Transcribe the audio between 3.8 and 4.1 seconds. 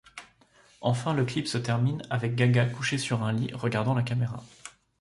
la